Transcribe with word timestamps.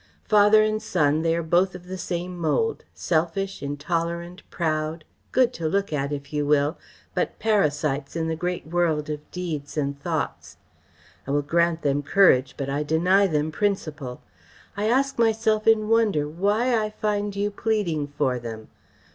Father 0.23 0.63
and 0.63 0.81
son, 0.81 1.21
they 1.21 1.35
are 1.35 1.43
both 1.43 1.75
of 1.75 1.85
the 1.85 1.95
same 1.95 2.35
mould; 2.35 2.85
selfish, 2.91 3.61
intolerant, 3.61 4.41
proud, 4.49 5.05
good 5.31 5.53
to 5.53 5.67
look 5.69 5.93
at, 5.93 6.11
if 6.11 6.33
you 6.33 6.43
will, 6.43 6.75
but 7.13 7.37
parasites 7.37 8.15
in 8.15 8.27
the 8.27 8.35
great 8.35 8.65
world 8.65 9.11
of 9.11 9.29
deeds 9.29 9.77
and 9.77 10.01
thoughts. 10.01 10.57
I 11.27 11.29
will 11.29 11.43
grant 11.43 11.83
them 11.83 12.01
courage 12.01 12.55
but 12.57 12.67
I 12.67 12.81
deny 12.81 13.27
them 13.27 13.51
principle. 13.51 14.23
I 14.75 14.89
ask 14.89 15.19
myself 15.19 15.67
in 15.67 15.87
wonder 15.87 16.27
why 16.27 16.83
I 16.83 16.89
find 16.89 17.35
you 17.35 17.51
pleading 17.51 18.07
for 18.07 18.39
them? 18.39 18.69